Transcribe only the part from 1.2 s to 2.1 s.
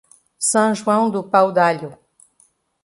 Pau-d'Alho